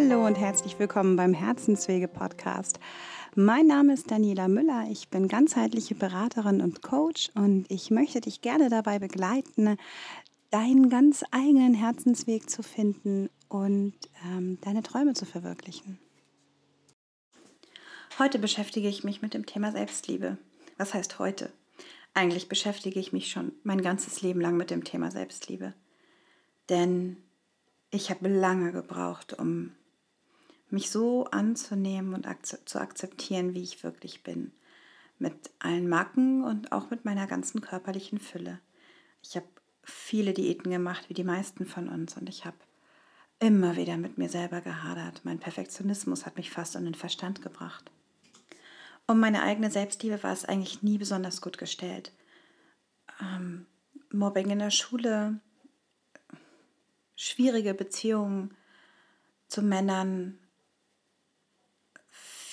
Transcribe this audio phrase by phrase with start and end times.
[0.00, 2.78] Hallo und herzlich willkommen beim Herzenswege Podcast.
[3.34, 4.86] Mein Name ist Daniela Müller.
[4.88, 9.76] Ich bin ganzheitliche Beraterin und Coach und ich möchte dich gerne dabei begleiten,
[10.50, 13.92] deinen ganz eigenen Herzensweg zu finden und
[14.24, 15.98] ähm, deine Träume zu verwirklichen.
[18.20, 20.38] Heute beschäftige ich mich mit dem Thema Selbstliebe.
[20.76, 21.52] Was heißt heute?
[22.14, 25.74] Eigentlich beschäftige ich mich schon mein ganzes Leben lang mit dem Thema Selbstliebe.
[26.68, 27.16] Denn
[27.90, 29.72] ich habe lange gebraucht, um
[30.70, 34.52] mich so anzunehmen und zu akzeptieren, wie ich wirklich bin.
[35.18, 38.60] Mit allen Macken und auch mit meiner ganzen körperlichen Fülle.
[39.22, 39.46] Ich habe
[39.82, 42.56] viele Diäten gemacht, wie die meisten von uns, und ich habe
[43.40, 45.22] immer wieder mit mir selber gehadert.
[45.24, 47.90] Mein Perfektionismus hat mich fast an den Verstand gebracht.
[49.06, 52.12] Um meine eigene Selbstliebe war es eigentlich nie besonders gut gestellt.
[53.20, 53.66] Ähm,
[54.12, 55.40] Mobbing in der Schule,
[57.16, 58.54] schwierige Beziehungen
[59.48, 60.38] zu Männern,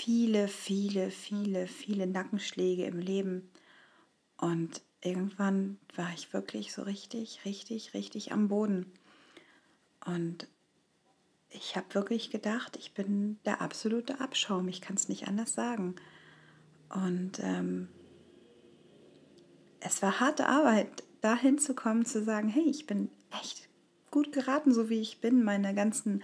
[0.06, 3.50] viele, viele, viele, viele Nackenschläge im Leben.
[4.38, 8.94] Und irgendwann war ich wirklich so richtig, richtig, richtig am Boden.
[10.06, 10.47] Und
[11.50, 14.67] ich habe wirklich gedacht, ich bin der absolute Abschaum.
[14.67, 15.95] Ich kann es nicht anders sagen.
[16.90, 17.88] Und ähm,
[19.80, 23.09] es war harte Arbeit, dahin zu kommen, zu sagen, hey, ich bin
[23.42, 23.69] echt
[24.12, 25.44] gut geraten, so wie ich bin.
[25.44, 26.22] Meine ganzen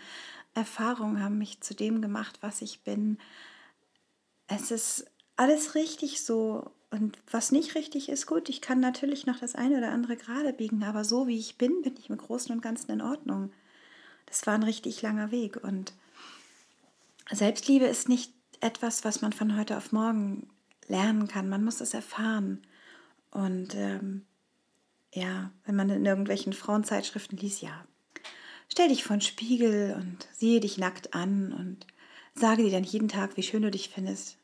[0.54, 3.18] Erfahrungen haben mich zu dem gemacht, was ich bin.
[4.54, 5.06] Es ist
[5.38, 6.72] alles richtig so.
[6.90, 10.52] Und was nicht richtig ist, gut, ich kann natürlich noch das eine oder andere gerade
[10.52, 13.52] biegen, aber so wie ich bin, bin ich im Großen und Ganzen in Ordnung.
[14.26, 15.64] Das war ein richtig langer Weg.
[15.64, 15.94] Und
[17.32, 20.50] Selbstliebe ist nicht etwas, was man von heute auf morgen
[20.88, 21.48] lernen kann.
[21.48, 22.62] Man muss es erfahren.
[23.32, 24.26] Und ähm,
[25.14, 27.86] ja, wenn man in irgendwelchen Frauenzeitschriften liest, ja,
[28.68, 31.88] stell dich vor den Spiegel und siehe dich nackt an und
[32.36, 34.38] sage dir dann jeden Tag, wie schön du dich findest.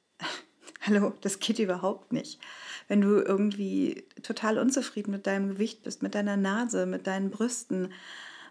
[0.87, 2.39] Hallo, das geht überhaupt nicht.
[2.87, 7.91] Wenn du irgendwie total unzufrieden mit deinem Gewicht bist, mit deiner Nase, mit deinen Brüsten,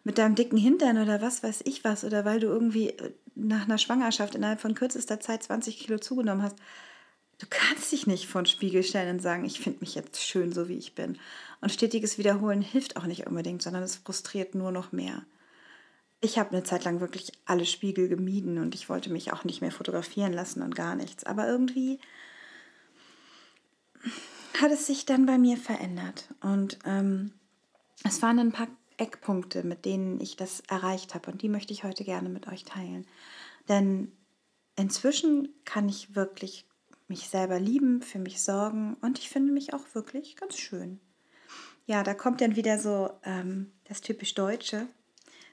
[0.04, 3.64] mit deinem dicken Hintern oder was weiß ich was, oder weil du irgendwie äh, nach
[3.64, 6.56] einer Schwangerschaft innerhalb von kürzester Zeit 20 Kilo zugenommen hast,
[7.38, 10.53] Du kannst dich nicht vor den Spiegel stellen und sagen, ich finde mich jetzt schön,
[10.53, 11.18] so wie ich bin.
[11.60, 15.22] Und stetiges Wiederholen hilft auch nicht unbedingt, sondern es frustriert nur noch mehr.
[16.21, 19.60] Ich habe eine Zeit lang wirklich alle Spiegel gemieden und ich wollte mich auch nicht
[19.60, 21.25] mehr fotografieren lassen und gar nichts.
[21.25, 22.00] Aber irgendwie
[24.60, 26.28] hat es sich dann bei mir verändert.
[26.41, 27.32] Und ähm,
[28.04, 31.31] es waren ein paar Eckpunkte, mit denen ich das erreicht habe.
[31.31, 33.06] Und die möchte ich heute gerne mit euch teilen.
[33.69, 34.12] Denn
[34.77, 36.66] inzwischen kann ich wirklich
[37.09, 41.00] mich selber lieben, für mich sorgen und ich finde mich auch wirklich ganz schön.
[41.87, 44.88] Ja, da kommt dann wieder so ähm, das typisch Deutsche.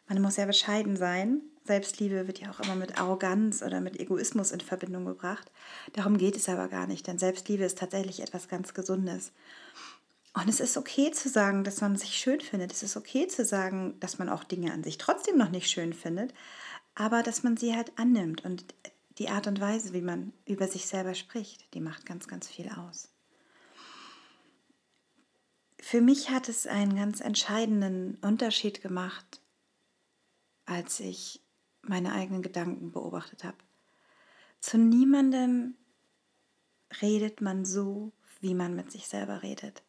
[0.08, 1.42] Man muss ja bescheiden sein.
[1.66, 5.50] Selbstliebe wird ja auch immer mit Arroganz oder mit Egoismus in Verbindung gebracht.
[5.94, 9.32] Darum geht es aber gar nicht, denn Selbstliebe ist tatsächlich etwas ganz Gesundes.
[10.34, 12.72] Und es ist okay zu sagen, dass man sich schön findet.
[12.72, 15.94] Es ist okay zu sagen, dass man auch Dinge an sich trotzdem noch nicht schön
[15.94, 16.34] findet,
[16.96, 18.44] aber dass man sie halt annimmt.
[18.44, 18.66] Und
[19.20, 22.70] die Art und Weise, wie man über sich selber spricht, die macht ganz, ganz viel
[22.70, 23.10] aus.
[25.80, 29.42] Für mich hat es einen ganz entscheidenden Unterschied gemacht,
[30.66, 31.42] als ich
[31.82, 33.58] meine eigenen Gedanken beobachtet habe.
[34.60, 35.76] Zu niemandem
[37.02, 39.84] redet man so, wie man mit sich selber redet.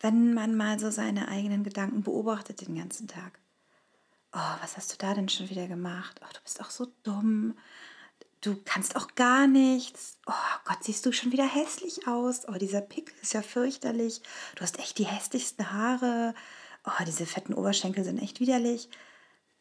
[0.00, 3.38] Wenn man mal so seine eigenen Gedanken beobachtet den ganzen Tag,
[4.32, 6.20] oh, was hast du da denn schon wieder gemacht?
[6.22, 7.56] Oh, du bist auch so dumm.
[8.40, 10.18] Du kannst auch gar nichts.
[10.26, 12.48] Oh Gott, siehst du schon wieder hässlich aus.
[12.48, 14.20] Oh, dieser Pickel ist ja fürchterlich.
[14.56, 16.34] Du hast echt die hässlichsten Haare.
[16.84, 18.88] Oh, diese fetten Oberschenkel sind echt widerlich.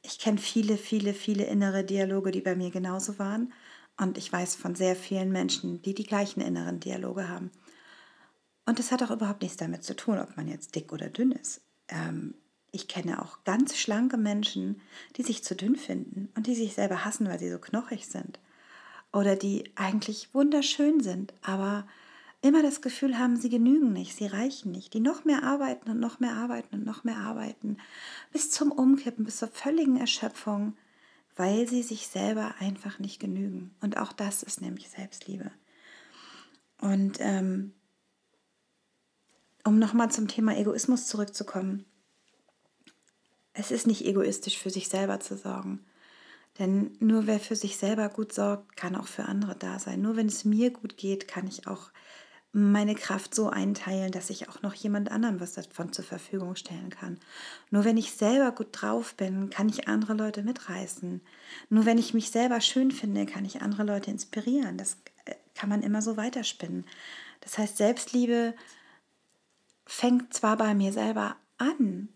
[0.04, 3.54] Ich kenne viele, viele, viele innere Dialoge, die bei mir genauso waren.
[4.00, 7.52] Und ich weiß von sehr vielen Menschen, die die gleichen inneren Dialoge haben.
[8.66, 11.32] Und das hat auch überhaupt nichts damit zu tun, ob man jetzt dick oder dünn
[11.32, 11.62] ist.
[11.88, 12.36] Ähm,
[12.72, 14.82] ich kenne auch ganz schlanke Menschen,
[15.18, 18.40] die sich zu dünn finden und die sich selber hassen, weil sie so knochig sind.
[19.12, 21.86] Oder die eigentlich wunderschön sind, aber
[22.42, 24.94] immer das Gefühl haben, sie genügen nicht, sie reichen nicht.
[24.94, 27.78] Die noch mehr arbeiten und noch mehr arbeiten und noch mehr arbeiten.
[28.32, 30.76] Bis zum Umkippen, bis zur völligen Erschöpfung,
[31.36, 33.76] weil sie sich selber einfach nicht genügen.
[33.82, 35.52] Und auch das ist nämlich Selbstliebe.
[36.80, 37.74] Und ähm,
[39.64, 41.86] um nochmal zum Thema Egoismus zurückzukommen
[43.54, 45.86] es ist nicht egoistisch, für sich selber zu sorgen.
[46.60, 50.02] Denn nur wer für sich selber gut sorgt, kann auch für andere da sein.
[50.02, 51.92] Nur wenn es mir gut geht, kann ich auch
[52.54, 56.90] meine Kraft so einteilen, dass ich auch noch jemand anderem was davon zur Verfügung stellen
[56.90, 57.18] kann.
[57.70, 61.22] Nur wenn ich selber gut drauf bin, kann ich andere Leute mitreißen.
[61.70, 64.78] Nur wenn ich mich selber schön finde, kann ich andere Leute inspirieren.
[64.78, 66.86] Das äh, kann man immer so weiterspinnen.
[67.40, 68.54] Das heißt, Selbstliebe
[69.86, 72.10] fängt zwar bei mir selber an,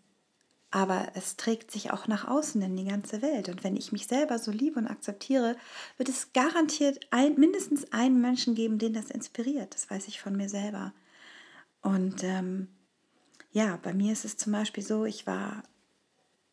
[0.76, 3.48] aber es trägt sich auch nach außen in die ganze Welt.
[3.48, 5.56] Und wenn ich mich selber so liebe und akzeptiere,
[5.96, 9.74] wird es garantiert ein, mindestens einen Menschen geben, den das inspiriert.
[9.74, 10.92] Das weiß ich von mir selber.
[11.82, 12.68] Und ähm,
[13.54, 15.64] ja, bei mir ist es zum Beispiel so, ich war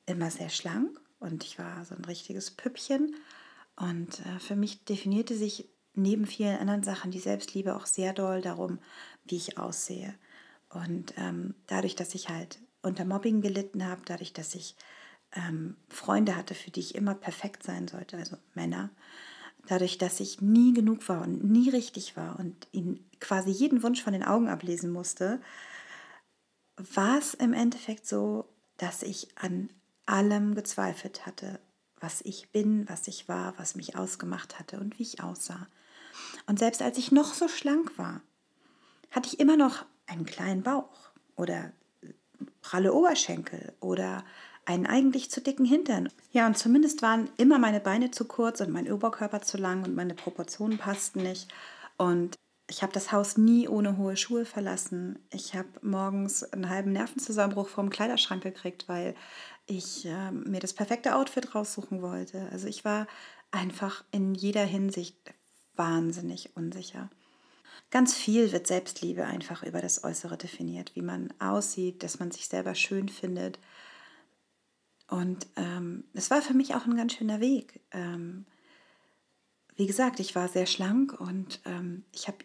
[0.07, 3.17] immer sehr schlank und ich war so ein richtiges Püppchen.
[3.75, 8.41] Und äh, für mich definierte sich neben vielen anderen Sachen die Selbstliebe auch sehr doll
[8.41, 8.79] darum,
[9.25, 10.15] wie ich aussehe.
[10.69, 14.77] Und ähm, dadurch, dass ich halt unter Mobbing gelitten habe, dadurch, dass ich
[15.35, 18.91] ähm, Freunde hatte, für die ich immer perfekt sein sollte, also Männer,
[19.67, 24.03] dadurch, dass ich nie genug war und nie richtig war und ihnen quasi jeden Wunsch
[24.03, 25.41] von den Augen ablesen musste,
[26.77, 29.71] war es im Endeffekt so, dass ich an
[30.07, 31.61] allem gezweifelt hatte,
[32.01, 35.69] was ich bin, was ich war, was mich ausgemacht hatte und wie ich aussah.
[36.47, 38.21] Und selbst als ich noch so schlank war,
[39.11, 41.73] hatte ich immer noch einen kleinen Bauch oder
[42.63, 44.25] pralle Oberschenkel oder
[44.65, 46.09] einen eigentlich zu dicken Hintern.
[46.31, 49.95] Ja, und zumindest waren immer meine Beine zu kurz und mein Oberkörper zu lang und
[49.95, 51.53] meine Proportionen passten nicht.
[51.97, 52.37] Und
[52.71, 55.19] ich habe das Haus nie ohne hohe Schuhe verlassen.
[55.31, 59.15] Ich habe morgens einen halben Nervenzusammenbruch vom Kleiderschrank gekriegt, weil
[59.67, 62.49] ich äh, mir das perfekte Outfit raussuchen wollte.
[62.51, 63.07] Also ich war
[63.51, 65.17] einfach in jeder Hinsicht
[65.75, 67.11] wahnsinnig unsicher.
[67.91, 72.49] Ganz viel wird Selbstliebe einfach über das Äußere definiert, wie man aussieht, dass man sich
[72.49, 73.59] selber schön findet.
[75.09, 77.81] Und ähm, es war für mich auch ein ganz schöner Weg.
[77.91, 78.47] Ähm,
[79.77, 82.39] wie gesagt, ich war sehr schlank und ähm, ich habe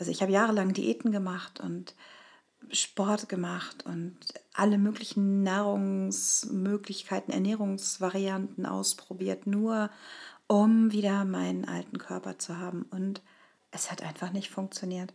[0.00, 1.94] also ich jahrelang Diäten gemacht und
[2.70, 4.16] Sport gemacht und
[4.54, 9.90] alle möglichen Nahrungsmöglichkeiten, Ernährungsvarianten ausprobiert, nur
[10.46, 12.82] um wieder meinen alten Körper zu haben.
[12.90, 13.22] Und
[13.70, 15.12] es hat einfach nicht funktioniert.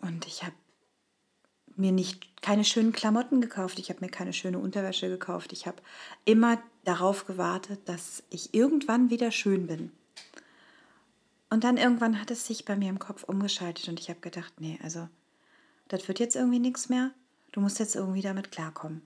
[0.00, 0.54] Und ich habe
[1.76, 5.52] mir nicht keine schönen Klamotten gekauft, ich habe mir keine schöne Unterwäsche gekauft.
[5.52, 5.80] Ich habe
[6.24, 9.92] immer darauf gewartet, dass ich irgendwann wieder schön bin.
[11.50, 14.54] Und dann irgendwann hat es sich bei mir im Kopf umgeschaltet und ich habe gedacht,
[14.58, 15.08] nee, also
[15.88, 17.10] das wird jetzt irgendwie nichts mehr.
[17.52, 19.02] Du musst jetzt irgendwie damit klarkommen.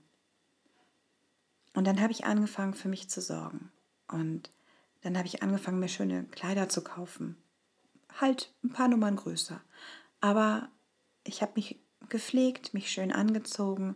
[1.73, 3.69] Und dann habe ich angefangen, für mich zu sorgen.
[4.07, 4.49] Und
[5.01, 7.35] dann habe ich angefangen, mir schöne Kleider zu kaufen
[8.19, 9.61] halt ein paar Nummern größer.
[10.21, 10.69] Aber
[11.23, 13.95] ich habe mich gepflegt, mich schön angezogen,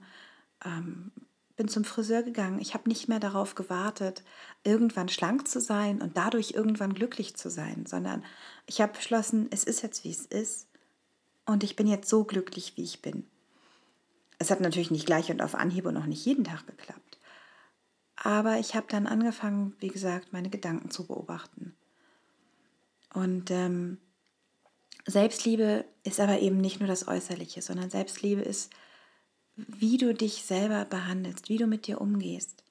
[0.65, 1.11] ähm,
[1.55, 2.59] bin zum Friseur gegangen.
[2.59, 4.23] Ich habe nicht mehr darauf gewartet,
[4.63, 8.23] irgendwann schlank zu sein und dadurch irgendwann glücklich zu sein, sondern
[8.65, 10.67] ich habe beschlossen, es ist jetzt, wie es ist
[11.45, 13.27] und ich bin jetzt so glücklich, wie ich bin.
[14.39, 17.19] Es hat natürlich nicht gleich und auf Anhieb und noch nicht jeden Tag geklappt.
[18.15, 21.75] Aber ich habe dann angefangen, wie gesagt, meine Gedanken zu beobachten.
[23.13, 23.97] Und ähm,
[25.05, 28.71] Selbstliebe ist aber eben nicht nur das Äußerliche, sondern Selbstliebe ist,
[29.55, 32.63] wie du dich selber behandelst, wie du mit dir umgehst,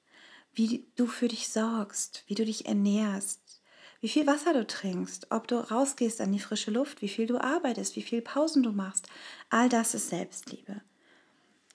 [0.53, 3.61] wie du für dich sorgst, wie du dich ernährst,
[4.01, 7.39] wie viel Wasser du trinkst, ob du rausgehst an die frische Luft, wie viel du
[7.39, 9.07] arbeitest, wie viel Pausen du machst.
[9.49, 10.81] All das ist Selbstliebe.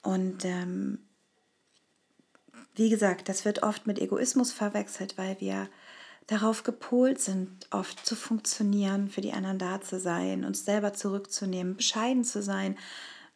[0.02, 0.98] Und ähm,
[2.74, 5.68] wie gesagt, das wird oft mit Egoismus verwechselt, weil wir
[6.26, 11.76] darauf gepolt sind, oft zu funktionieren, für die anderen da zu sein, uns selber zurückzunehmen,
[11.76, 12.76] bescheiden zu sein.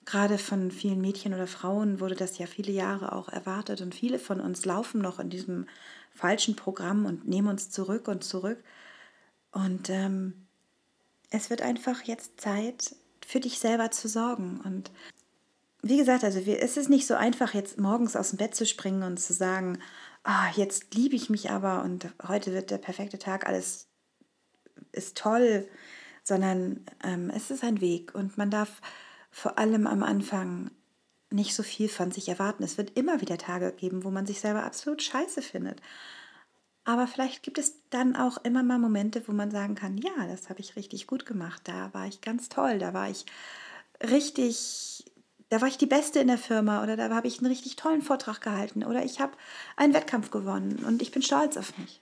[0.05, 4.19] Gerade von vielen Mädchen oder Frauen wurde das ja viele Jahre auch erwartet und viele
[4.19, 5.67] von uns laufen noch in diesem
[6.13, 8.59] falschen Programm und nehmen uns zurück und zurück.
[9.53, 10.47] Und ähm,
[11.31, 14.61] es wird einfach jetzt Zeit, für dich selber zu sorgen.
[14.65, 14.91] Und
[15.83, 18.67] wie gesagt, also wir, es ist nicht so einfach, jetzt morgens aus dem Bett zu
[18.67, 19.79] springen und zu sagen,
[20.25, 23.89] ah, jetzt liebe ich mich aber und heute wird der perfekte Tag, alles
[24.93, 25.69] ist toll,
[26.25, 28.81] sondern ähm, es ist ein Weg und man darf
[29.31, 30.71] vor allem am Anfang
[31.31, 32.65] nicht so viel von sich erwarten.
[32.65, 35.81] Es wird immer wieder Tage geben, wo man sich selber absolut scheiße findet.
[36.85, 40.49] Aber vielleicht gibt es dann auch immer mal Momente, wo man sagen kann, ja, das
[40.49, 43.27] habe ich richtig gut gemacht, da war ich ganz toll, da war ich
[44.03, 45.10] richtig
[45.51, 48.03] da war ich die Beste in der Firma oder da habe ich einen richtig tollen
[48.03, 49.33] Vortrag gehalten oder ich habe
[49.77, 52.01] einen Wettkampf gewonnen und ich bin stolz auf mich.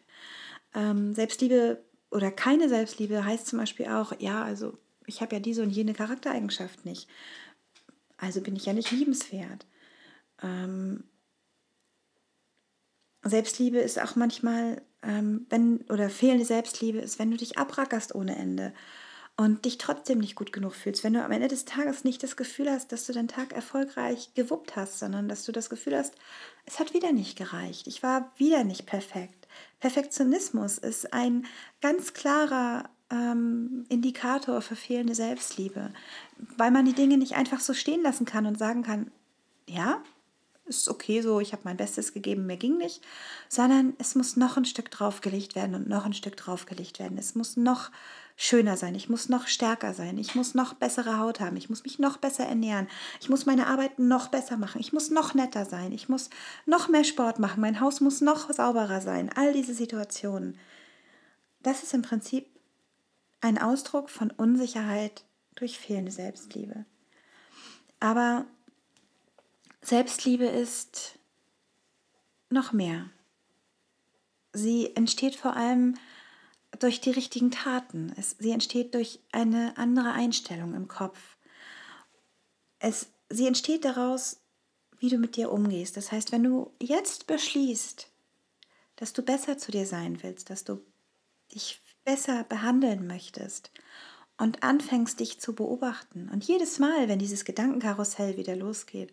[0.75, 5.62] Ähm, Selbstliebe oder keine Selbstliebe heißt zum Beispiel auch, ja, also ich habe ja diese
[5.62, 7.09] und jene Charaktereigenschaft nicht.
[8.19, 9.67] Also bin ich ja nicht liebenswert.
[10.43, 11.05] Ähm,
[13.23, 18.37] Selbstliebe ist auch manchmal, ähm, wenn, oder fehlende Selbstliebe ist, wenn du dich abrackerst ohne
[18.37, 18.75] Ende
[19.38, 22.37] und dich trotzdem nicht gut genug fühlst, wenn du am Ende des Tages nicht das
[22.37, 26.14] Gefühl hast, dass du den Tag erfolgreich gewuppt hast, sondern dass du das Gefühl hast,
[26.66, 29.47] es hat wieder nicht gereicht, ich war wieder nicht perfekt.
[29.78, 31.47] Perfektionismus ist ein
[31.80, 35.92] ganz klarer ähm, Indikator für fehlende Selbstliebe,
[36.57, 39.12] weil man die Dinge nicht einfach so stehen lassen kann und sagen kann,
[39.68, 40.02] ja,
[40.66, 43.02] ist okay so, ich habe mein Bestes gegeben, mir ging nicht,
[43.49, 47.18] sondern es muss noch ein Stück draufgelegt werden und noch ein Stück draufgelegt werden.
[47.18, 47.90] Es muss noch
[48.40, 51.83] schöner sein, ich muss noch stärker sein, ich muss noch bessere Haut haben, ich muss
[51.83, 52.87] mich noch besser ernähren,
[53.21, 56.30] ich muss meine Arbeit noch besser machen, ich muss noch netter sein, ich muss
[56.64, 59.28] noch mehr Sport machen, mein Haus muss noch sauberer sein.
[59.35, 60.57] All diese Situationen.
[61.64, 62.47] Das ist im Prinzip
[63.40, 65.25] ein Ausdruck von Unsicherheit
[65.57, 66.85] durch fehlende Selbstliebe.
[67.99, 68.47] Aber
[69.83, 71.18] Selbstliebe ist
[72.50, 73.11] noch mehr.
[74.52, 75.97] Sie entsteht vor allem
[76.79, 78.13] durch die richtigen Taten.
[78.17, 81.37] Es, sie entsteht durch eine andere Einstellung im Kopf.
[82.79, 84.41] Es, sie entsteht daraus,
[84.99, 85.97] wie du mit dir umgehst.
[85.97, 88.09] Das heißt, wenn du jetzt beschließt,
[88.97, 90.81] dass du besser zu dir sein willst, dass du
[91.55, 93.71] dich besser behandeln möchtest
[94.37, 99.13] und anfängst, dich zu beobachten und jedes Mal, wenn dieses Gedankenkarussell wieder losgeht,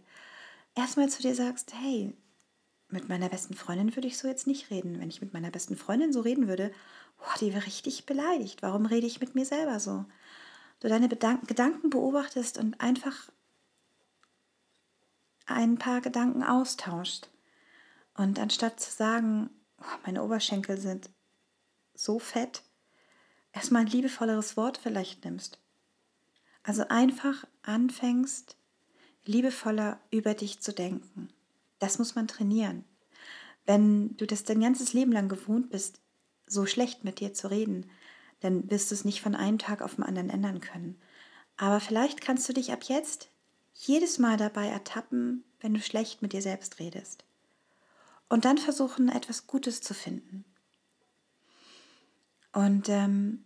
[0.75, 2.13] erstmal zu dir sagst, hey,
[2.89, 4.99] mit meiner besten Freundin würde ich so jetzt nicht reden.
[4.99, 6.71] Wenn ich mit meiner besten Freundin so reden würde,
[7.25, 8.61] boah, die wäre richtig beleidigt.
[8.61, 10.05] Warum rede ich mit mir selber so?
[10.79, 13.29] Du deine Bedank Gedanken beobachtest und einfach
[15.47, 17.29] ein paar Gedanken austauscht.
[18.13, 21.09] Und anstatt zu sagen, oh, meine Oberschenkel sind
[21.93, 22.61] so fett,
[23.53, 25.59] erstmal ein liebevolleres Wort vielleicht nimmst.
[26.63, 28.57] Also einfach anfängst,
[29.25, 31.29] liebevoller über dich zu denken.
[31.79, 32.85] Das muss man trainieren.
[33.65, 36.01] Wenn du das dein ganzes Leben lang gewohnt bist,
[36.47, 37.89] so schlecht mit dir zu reden,
[38.41, 40.99] dann wirst du es nicht von einem Tag auf den anderen ändern können.
[41.57, 43.29] Aber vielleicht kannst du dich ab jetzt
[43.73, 47.23] jedes Mal dabei ertappen, wenn du schlecht mit dir selbst redest.
[48.29, 50.45] Und dann versuchen, etwas Gutes zu finden.
[52.53, 53.43] Und ähm,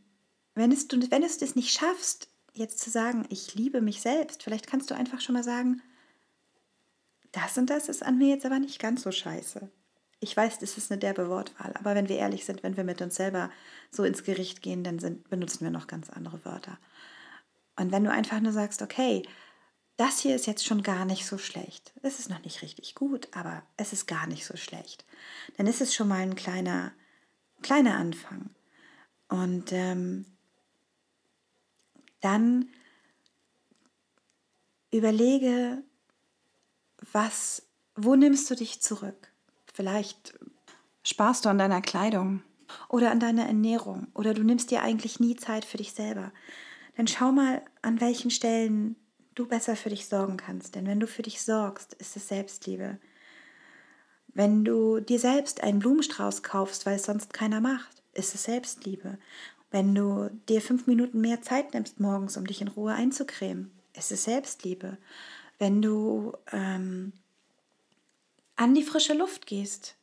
[0.55, 4.43] wenn, es, du, wenn es das nicht schaffst, jetzt zu sagen, ich liebe mich selbst,
[4.43, 5.81] vielleicht kannst du einfach schon mal sagen,
[7.31, 9.69] das und das ist an mir jetzt aber nicht ganz so scheiße.
[10.19, 13.01] Ich weiß, das ist eine derbe Wortwahl, aber wenn wir ehrlich sind, wenn wir mit
[13.01, 13.49] uns selber
[13.89, 16.77] so ins Gericht gehen, dann sind, benutzen wir noch ganz andere Wörter.
[17.77, 19.23] Und wenn du einfach nur sagst, okay,
[19.95, 21.93] das hier ist jetzt schon gar nicht so schlecht.
[22.01, 25.05] Es ist noch nicht richtig gut, aber es ist gar nicht so schlecht.
[25.57, 26.93] Dann ist es schon mal ein kleiner,
[27.61, 28.49] kleiner Anfang.
[29.27, 30.25] Und ähm,
[32.21, 32.69] dann
[34.91, 35.83] überlege,
[37.11, 37.63] was,
[37.95, 39.28] wo nimmst du dich zurück?
[39.73, 40.37] Vielleicht
[41.03, 42.41] sparst du an deiner Kleidung
[42.87, 46.31] oder an deiner Ernährung oder du nimmst dir eigentlich nie Zeit für dich selber.
[46.97, 48.95] Dann schau mal, an welchen Stellen
[49.35, 50.75] du besser für dich sorgen kannst.
[50.75, 52.99] Denn wenn du für dich sorgst, ist es Selbstliebe.
[54.33, 59.17] Wenn du dir selbst einen Blumenstrauß kaufst, weil es sonst keiner macht, ist es Selbstliebe.
[59.71, 64.11] Wenn du dir fünf Minuten mehr Zeit nimmst morgens, um dich in Ruhe einzucremen, ist
[64.11, 64.97] es Selbstliebe.
[65.57, 67.13] Wenn du ähm,
[68.59, 69.95] an die frische Luft gehst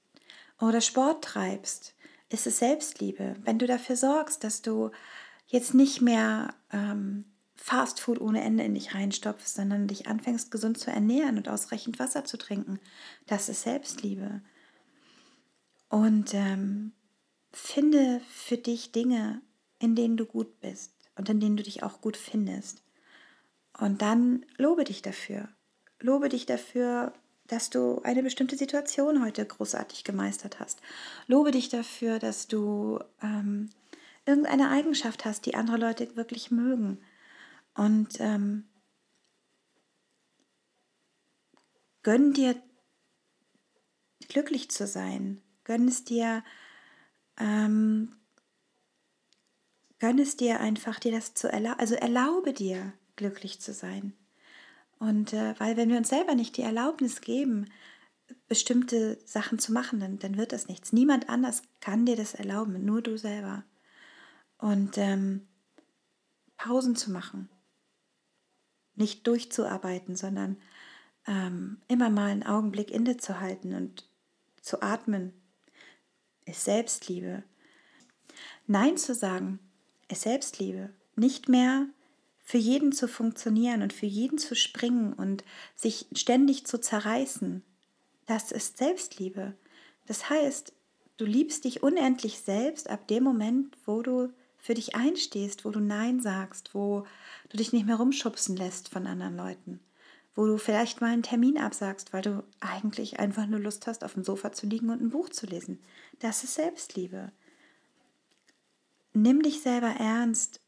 [0.59, 1.95] oder Sport treibst,
[2.31, 3.37] ist es Selbstliebe.
[3.45, 4.93] Wenn du dafür sorgst, dass du
[5.47, 10.79] jetzt nicht mehr ähm, Fast Food ohne Ende in dich reinstopfst, sondern dich anfängst gesund
[10.79, 12.81] zu ernähren und ausreichend Wasser zu trinken,
[13.27, 14.41] das ist Selbstliebe.
[15.91, 16.93] Und ähm,
[17.53, 19.43] finde für dich Dinge,
[19.81, 22.83] in denen du gut bist und in denen du dich auch gut findest.
[23.79, 25.51] Und dann lobe dich dafür.
[26.01, 27.13] Lobe dich dafür,
[27.49, 30.81] dass du eine bestimmte Situation heute großartig gemeistert hast.
[31.27, 33.71] Lobe dich dafür, dass du ähm,
[34.25, 36.99] irgendeine Eigenschaft hast, die andere Leute wirklich mögen.
[37.75, 38.65] Und ähm,
[42.03, 42.57] gönn dir
[44.29, 45.43] glücklich zu sein.
[45.65, 46.43] Gönn es dir,
[47.39, 48.17] ähm,
[49.99, 51.81] gönn es dir einfach, dir das zu erlauben.
[51.81, 54.15] Also erlaube dir, glücklich zu sein.
[54.99, 57.67] Und äh, weil wenn wir uns selber nicht die Erlaubnis geben,
[58.49, 60.93] bestimmte Sachen zu machen, dann, dann wird das nichts.
[60.93, 63.65] Niemand anders kann dir das erlauben, nur du selber.
[64.59, 65.47] Und ähm,
[66.57, 67.49] Pausen zu machen,
[68.95, 70.57] nicht durchzuarbeiten, sondern
[71.27, 74.09] ähm, immer mal einen Augenblick innezuhalten und
[74.63, 75.33] zu atmen,
[76.47, 77.43] ist Selbstliebe.
[78.67, 79.59] Nein zu sagen,
[80.09, 80.91] ist Selbstliebe.
[81.17, 81.87] Nicht mehr
[82.47, 85.43] für jeden zu funktionieren und für jeden zu springen und
[85.75, 87.65] sich ständig zu zerreißen,
[88.27, 89.55] das ist Selbstliebe.
[90.07, 90.73] Das heißt,
[91.17, 95.81] du liebst dich unendlich selbst ab dem Moment, wo du für dich einstehst, wo du
[95.81, 97.05] Nein sagst, wo
[97.49, 99.81] du dich nicht mehr rumschubsen lässt von anderen Leuten,
[100.37, 104.15] wo du vielleicht mal einen Termin absagst, weil du eigentlich einfach nur Lust hast, auf
[104.15, 105.81] dem Sofa zu liegen und ein Buch zu lesen.
[106.21, 107.33] Das ist Selbstliebe.
[109.15, 110.61] Nimm dich selber ernst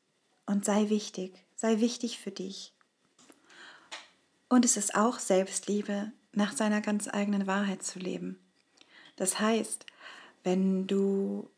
[0.45, 2.73] und sei wichtig, sei wichtig für dich.
[4.49, 8.39] Und es ist auch Selbstliebe, nach seiner ganz eigenen Wahrheit zu leben.
[9.17, 9.85] Das heißt,
[10.45, 11.51] wenn du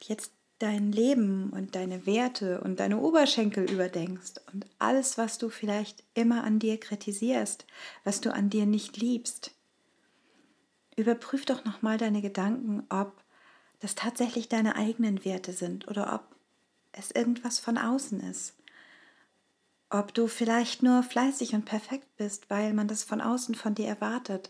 [0.00, 6.02] jetzt dein Leben und deine Werte und deine Oberschenkel überdenkst und alles, was du vielleicht
[6.14, 7.66] immer an dir kritisierst,
[8.04, 9.52] was du an dir nicht liebst,
[10.96, 13.22] überprüf doch nochmal deine Gedanken, ob
[13.80, 16.36] das tatsächlich deine eigenen Werte sind oder ob
[16.92, 18.54] es irgendwas von außen ist.
[19.94, 23.86] Ob du vielleicht nur fleißig und perfekt bist, weil man das von außen von dir
[23.86, 24.48] erwartet,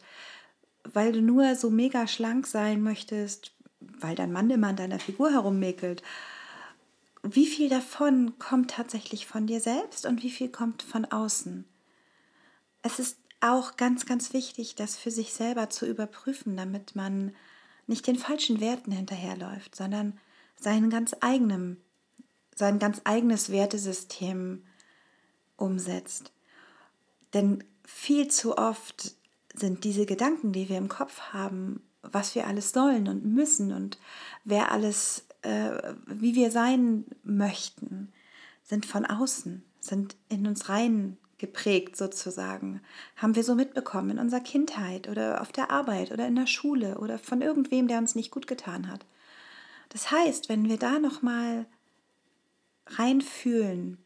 [0.85, 5.33] weil du nur so mega schlank sein möchtest, weil dein Mann immer an deiner Figur
[5.33, 6.05] herummäkelt.
[7.25, 11.65] Wie viel davon kommt tatsächlich von dir selbst und wie viel kommt von außen?
[12.83, 17.35] Es ist auch ganz, ganz wichtig, das für sich selber zu überprüfen, damit man
[17.89, 20.21] nicht den falschen Werten hinterherläuft, sondern
[20.55, 21.79] sein ganz eigenem,
[22.55, 24.63] sein ganz eigenes Wertesystem
[25.63, 26.33] umsetzt.
[27.35, 29.15] Denn viel zu oft
[29.55, 33.99] sind diese Gedanken, die wir im Kopf haben, was wir alles sollen und müssen und
[34.45, 38.13] wer alles, äh, wie wir sein möchten,
[38.63, 42.81] sind von außen, sind in uns rein geprägt sozusagen,
[43.17, 46.99] haben wir so mitbekommen in unserer Kindheit oder auf der Arbeit oder in der Schule
[46.99, 49.05] oder von irgendwem, der uns nicht gut getan hat.
[49.89, 51.67] Das heißt, wenn wir da noch mal
[52.87, 53.99] reinfühlen,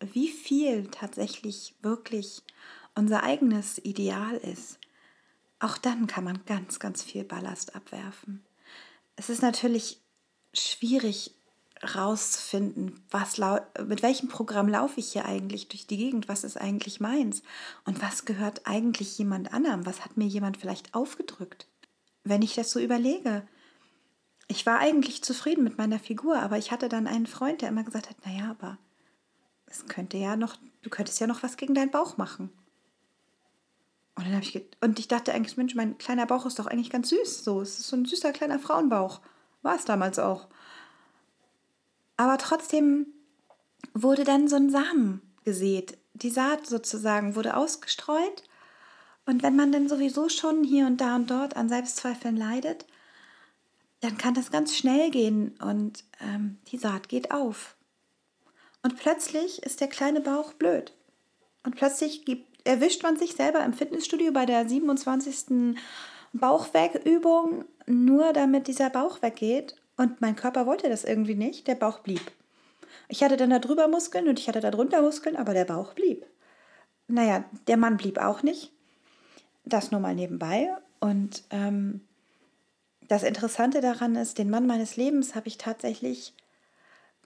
[0.00, 2.42] wie viel tatsächlich wirklich
[2.94, 4.78] unser eigenes Ideal ist,
[5.58, 8.44] auch dann kann man ganz, ganz viel Ballast abwerfen.
[9.16, 10.00] Es ist natürlich
[10.54, 11.34] schwierig
[11.94, 13.38] rauszufinden, was
[13.86, 17.42] mit welchem Programm laufe ich hier eigentlich durch die Gegend, was ist eigentlich meins
[17.84, 21.66] und was gehört eigentlich jemand anderem, was hat mir jemand vielleicht aufgedrückt.
[22.22, 23.46] Wenn ich das so überlege,
[24.46, 27.84] ich war eigentlich zufrieden mit meiner Figur, aber ich hatte dann einen Freund, der immer
[27.84, 28.78] gesagt hat, naja, aber
[29.70, 32.50] es könnte ja noch, du könntest ja noch was gegen deinen Bauch machen.
[34.16, 36.90] Und dann habe ich und ich dachte eigentlich, Mensch, mein kleiner Bauch ist doch eigentlich
[36.90, 37.44] ganz süß.
[37.44, 39.20] So, es ist so ein süßer kleiner Frauenbauch.
[39.62, 40.48] War es damals auch.
[42.16, 43.06] Aber trotzdem
[43.94, 45.96] wurde dann so ein Samen gesät.
[46.12, 48.42] Die Saat sozusagen wurde ausgestreut.
[49.24, 52.84] Und wenn man dann sowieso schon hier und da und dort an Selbstzweifeln leidet,
[54.00, 57.76] dann kann das ganz schnell gehen und ähm, die Saat geht auf.
[58.82, 60.92] Und plötzlich ist der kleine Bauch blöd.
[61.64, 65.76] Und plötzlich gibt erwischt man sich selber im Fitnessstudio bei der 27.
[66.32, 69.76] Bauchwegübung, nur damit dieser Bauch weggeht.
[69.96, 72.22] Und mein Körper wollte das irgendwie nicht, der Bauch blieb.
[73.08, 75.94] Ich hatte dann da drüber Muskeln und ich hatte da drunter Muskeln, aber der Bauch
[75.94, 76.24] blieb.
[77.08, 78.72] Naja, der Mann blieb auch nicht.
[79.64, 80.72] Das nur mal nebenbei.
[81.00, 82.02] Und ähm,
[83.08, 86.34] das Interessante daran ist, den Mann meines Lebens habe ich tatsächlich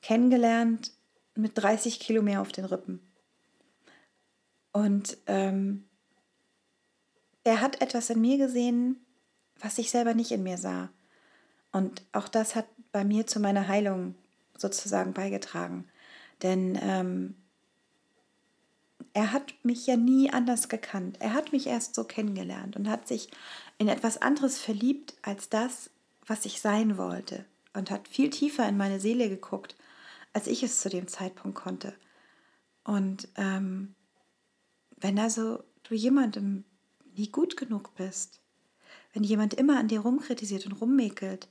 [0.00, 0.92] kennengelernt
[1.34, 3.00] mit 30 Kilo mehr auf den Rippen.
[4.72, 5.84] Und ähm,
[7.44, 9.04] er hat etwas in mir gesehen,
[9.60, 10.90] was ich selber nicht in mir sah.
[11.72, 14.14] Und auch das hat bei mir zu meiner Heilung
[14.56, 15.88] sozusagen beigetragen.
[16.42, 17.36] Denn ähm,
[19.12, 21.18] er hat mich ja nie anders gekannt.
[21.20, 23.30] Er hat mich erst so kennengelernt und hat sich
[23.78, 25.90] in etwas anderes verliebt als das,
[26.26, 27.44] was ich sein wollte.
[27.74, 29.76] Und hat viel tiefer in meine Seele geguckt,
[30.34, 31.94] als ich es zu dem Zeitpunkt konnte.
[32.82, 33.94] Und ähm,
[34.96, 36.64] wenn also du jemandem
[37.16, 38.40] nie gut genug bist,
[39.14, 41.48] wenn jemand immer an dir rumkritisiert und rummäkelt,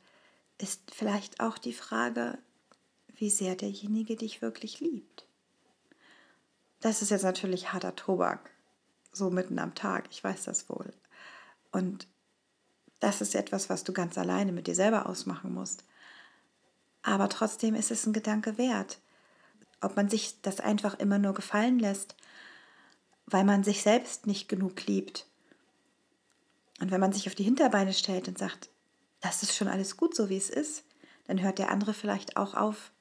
[0.59, 2.37] ist vielleicht auch die Frage,
[3.15, 5.25] wie sehr derjenige dich wirklich liebt.
[6.81, 8.51] Das ist jetzt natürlich harter Tobak,
[9.13, 10.93] so mitten am Tag, ich weiß das wohl.
[11.71, 12.07] Und
[12.99, 15.85] das ist etwas, was du ganz alleine mit dir selber ausmachen musst.
[17.03, 18.99] Aber trotzdem ist es ein Gedanke wert.
[19.81, 22.15] Ob man sich das einfach immer nur gefallen lässt,
[23.25, 25.27] weil man sich selbst nicht genug liebt.
[26.79, 28.69] Und wenn man sich auf die Hinterbeine stellt und sagt,
[29.21, 30.83] das ist schon alles gut so, wie es ist,
[31.27, 32.91] dann hört der andere vielleicht auch auf,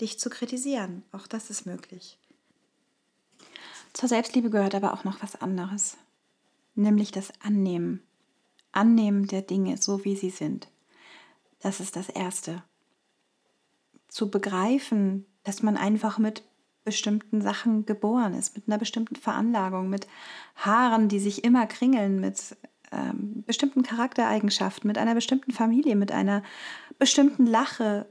[0.00, 1.02] dich zu kritisieren.
[1.12, 2.18] Auch das ist möglich.
[3.92, 5.96] Zur Selbstliebe gehört aber auch noch was anderes,
[6.74, 8.02] nämlich das Annehmen.
[8.72, 10.68] Annehmen der Dinge so, wie sie sind.
[11.60, 12.62] Das ist das Erste.
[14.12, 16.42] Zu begreifen, dass man einfach mit
[16.84, 20.06] bestimmten Sachen geboren ist, mit einer bestimmten Veranlagung, mit
[20.56, 22.56] Haaren, die sich immer kringeln, mit
[22.90, 26.42] ähm, bestimmten Charaktereigenschaften, mit einer bestimmten Familie, mit einer
[26.98, 28.06] bestimmten Lache.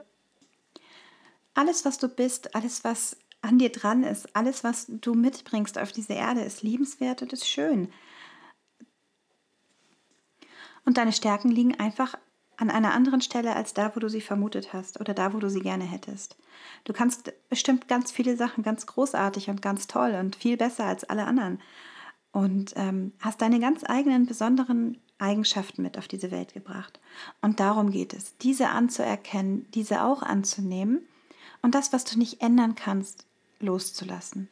[1.53, 5.91] alles, was du bist, alles, was an dir dran ist, alles, was du mitbringst auf
[5.91, 7.91] diese Erde, ist liebenswert und ist schön.
[10.85, 12.17] Und deine Stärken liegen einfach
[12.61, 15.49] an einer anderen Stelle als da, wo du sie vermutet hast oder da, wo du
[15.49, 16.37] sie gerne hättest.
[16.83, 21.03] Du kannst bestimmt ganz viele Sachen ganz großartig und ganz toll und viel besser als
[21.03, 21.59] alle anderen
[22.31, 26.99] und ähm, hast deine ganz eigenen besonderen Eigenschaften mit auf diese Welt gebracht.
[27.41, 31.01] Und darum geht es, diese anzuerkennen, diese auch anzunehmen
[31.63, 33.25] und das, was du nicht ändern kannst,
[33.59, 34.49] loszulassen.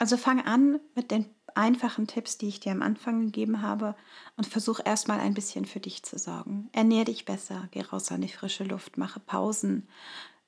[0.00, 3.94] Also fang an mit den einfachen Tipps, die ich dir am Anfang gegeben habe
[4.36, 6.68] und versuch erstmal ein bisschen für dich zu sorgen.
[6.72, 9.88] Ernähr dich besser, geh raus an die frische Luft, mache Pausen.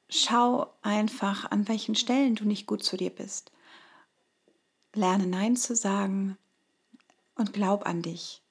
[0.08, 3.52] Schau einfach, an welchen Stellen du nicht gut zu dir bist.
[4.94, 6.38] Lerne Nein zu sagen
[7.34, 8.42] und glaub an dich.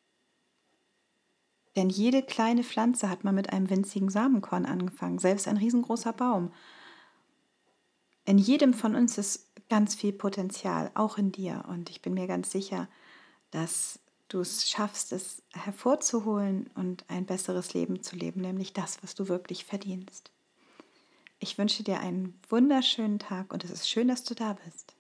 [1.76, 6.54] Denn jede kleine Pflanze hat mal mit einem winzigen Samenkorn angefangen, selbst ein riesengroßer Baum.
[8.26, 11.64] In jedem von uns ist ganz viel Potenzial, auch in dir.
[11.68, 12.88] Und ich bin mir ganz sicher,
[13.52, 19.16] dass du es schaffst, es hervorzuholen und ein besseres Leben zu leben, nämlich das, was
[19.16, 20.32] du wirklich verdienst.
[21.40, 24.95] Ich wünsche dir einen wunderschönen Tag und es ist schön, dass du da bist.